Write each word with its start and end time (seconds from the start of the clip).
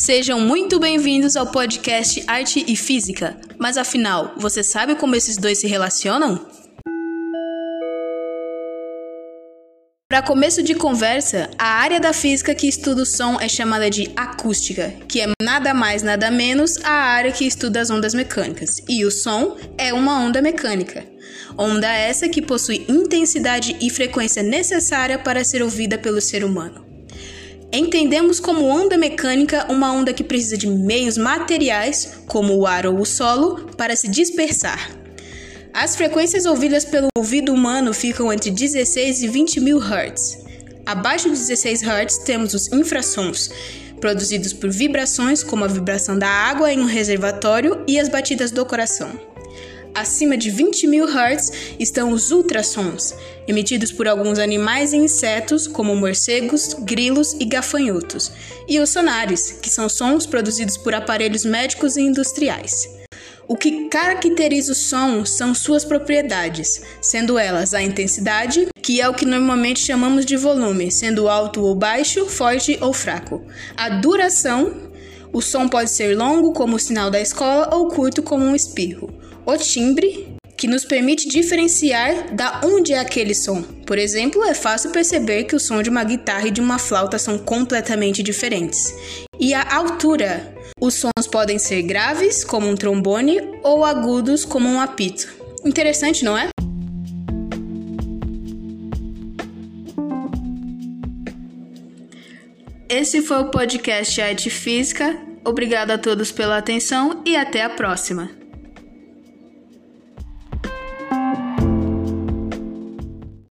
Sejam 0.00 0.40
muito 0.40 0.80
bem-vindos 0.80 1.36
ao 1.36 1.48
podcast 1.48 2.24
Arte 2.26 2.64
e 2.66 2.74
Física. 2.74 3.36
Mas 3.58 3.76
afinal, 3.76 4.32
você 4.38 4.64
sabe 4.64 4.94
como 4.94 5.14
esses 5.14 5.36
dois 5.36 5.58
se 5.58 5.66
relacionam? 5.66 6.48
Para 10.08 10.22
começo 10.22 10.62
de 10.62 10.74
conversa, 10.74 11.50
a 11.58 11.66
área 11.66 12.00
da 12.00 12.14
física 12.14 12.54
que 12.54 12.66
estuda 12.66 13.02
o 13.02 13.06
som 13.06 13.38
é 13.38 13.46
chamada 13.46 13.90
de 13.90 14.10
acústica, 14.16 14.88
que 15.06 15.20
é 15.20 15.26
nada 15.42 15.74
mais 15.74 16.02
nada 16.02 16.30
menos 16.30 16.82
a 16.82 16.90
área 16.90 17.30
que 17.30 17.44
estuda 17.44 17.82
as 17.82 17.90
ondas 17.90 18.14
mecânicas. 18.14 18.82
E 18.88 19.04
o 19.04 19.10
som 19.10 19.58
é 19.76 19.92
uma 19.92 20.18
onda 20.18 20.40
mecânica. 20.40 21.04
Onda 21.58 21.92
essa 21.92 22.26
que 22.26 22.40
possui 22.40 22.86
intensidade 22.88 23.76
e 23.78 23.90
frequência 23.90 24.42
necessária 24.42 25.18
para 25.18 25.44
ser 25.44 25.62
ouvida 25.62 25.98
pelo 25.98 26.22
ser 26.22 26.42
humano. 26.42 26.89
Entendemos 27.72 28.40
como 28.40 28.66
onda 28.66 28.98
mecânica 28.98 29.66
uma 29.70 29.92
onda 29.92 30.12
que 30.12 30.24
precisa 30.24 30.56
de 30.56 30.66
meios 30.66 31.16
materiais, 31.16 32.14
como 32.26 32.56
o 32.56 32.66
ar 32.66 32.84
ou 32.84 32.98
o 32.98 33.06
solo, 33.06 33.70
para 33.76 33.94
se 33.94 34.08
dispersar. 34.08 34.90
As 35.72 35.94
frequências 35.94 36.46
ouvidas 36.46 36.84
pelo 36.84 37.06
ouvido 37.16 37.54
humano 37.54 37.94
ficam 37.94 38.32
entre 38.32 38.50
16 38.50 39.22
e 39.22 39.28
20 39.28 39.60
mil 39.60 39.78
Hz. 39.78 40.38
Abaixo 40.84 41.30
de 41.30 41.36
16 41.36 41.82
Hz 41.82 42.18
temos 42.24 42.54
os 42.54 42.72
infrassons, 42.72 43.50
produzidos 44.00 44.52
por 44.52 44.68
vibrações 44.68 45.44
como 45.44 45.64
a 45.64 45.68
vibração 45.68 46.18
da 46.18 46.28
água 46.28 46.72
em 46.72 46.80
um 46.80 46.86
reservatório 46.86 47.84
e 47.86 48.00
as 48.00 48.08
batidas 48.08 48.50
do 48.50 48.66
coração. 48.66 49.12
Acima 49.94 50.36
de 50.36 50.50
20 50.50 50.86
mil 50.86 51.04
Hz 51.04 51.50
estão 51.78 52.12
os 52.12 52.30
ultrassons, 52.30 53.14
emitidos 53.46 53.90
por 53.90 54.06
alguns 54.06 54.38
animais 54.38 54.92
e 54.92 54.96
insetos, 54.96 55.66
como 55.66 55.96
morcegos, 55.96 56.74
grilos 56.80 57.34
e 57.34 57.44
gafanhotos, 57.44 58.30
e 58.68 58.78
os 58.78 58.90
sonares, 58.90 59.58
que 59.60 59.68
são 59.68 59.88
sons 59.88 60.26
produzidos 60.26 60.76
por 60.76 60.94
aparelhos 60.94 61.44
médicos 61.44 61.96
e 61.96 62.02
industriais. 62.02 62.88
O 63.48 63.56
que 63.56 63.88
caracteriza 63.88 64.70
o 64.72 64.76
som 64.76 65.24
são 65.24 65.52
suas 65.52 65.84
propriedades, 65.84 66.82
sendo 67.02 67.36
elas 67.36 67.74
a 67.74 67.82
intensidade, 67.82 68.68
que 68.80 69.00
é 69.00 69.08
o 69.08 69.14
que 69.14 69.26
normalmente 69.26 69.80
chamamos 69.80 70.24
de 70.24 70.36
volume, 70.36 70.88
sendo 70.92 71.28
alto 71.28 71.62
ou 71.62 71.74
baixo, 71.74 72.26
forte 72.26 72.78
ou 72.80 72.92
fraco, 72.92 73.42
a 73.76 73.88
duração, 73.88 74.88
o 75.32 75.42
som 75.42 75.68
pode 75.68 75.90
ser 75.90 76.16
longo, 76.16 76.52
como 76.52 76.76
o 76.76 76.78
sinal 76.78 77.10
da 77.10 77.20
escola, 77.20 77.74
ou 77.74 77.88
curto, 77.88 78.22
como 78.22 78.44
um 78.44 78.54
espirro 78.54 79.19
o 79.46 79.56
timbre, 79.56 80.36
que 80.56 80.66
nos 80.66 80.84
permite 80.84 81.26
diferenciar 81.26 82.34
da 82.34 82.60
onde 82.62 82.92
é 82.92 82.98
aquele 82.98 83.34
som. 83.34 83.62
Por 83.62 83.96
exemplo, 83.96 84.44
é 84.44 84.52
fácil 84.52 84.90
perceber 84.90 85.44
que 85.44 85.56
o 85.56 85.60
som 85.60 85.82
de 85.82 85.88
uma 85.88 86.04
guitarra 86.04 86.48
e 86.48 86.50
de 86.50 86.60
uma 86.60 86.78
flauta 86.78 87.18
são 87.18 87.38
completamente 87.38 88.22
diferentes. 88.22 88.94
E 89.38 89.54
a 89.54 89.74
altura. 89.74 90.54
Os 90.78 90.94
sons 90.94 91.26
podem 91.30 91.58
ser 91.58 91.82
graves, 91.82 92.44
como 92.44 92.68
um 92.68 92.74
trombone, 92.74 93.40
ou 93.62 93.84
agudos, 93.84 94.44
como 94.44 94.68
um 94.68 94.80
apito. 94.80 95.32
Interessante, 95.64 96.24
não 96.24 96.36
é? 96.36 96.48
Esse 102.88 103.22
foi 103.22 103.38
o 103.38 103.50
podcast 103.50 104.20
Arte 104.20 104.50
Física. 104.50 105.18
Obrigado 105.44 105.92
a 105.92 105.96
todos 105.96 106.30
pela 106.30 106.58
atenção 106.58 107.22
e 107.24 107.34
até 107.34 107.62
a 107.62 107.70
próxima. 107.70 108.39